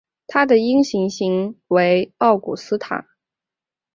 [0.25, 3.05] 它的阴性型为奥古斯塔。